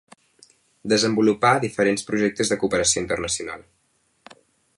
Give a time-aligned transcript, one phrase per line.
[0.93, 3.69] Desenvolupà diferents projectes de cooperació internacional.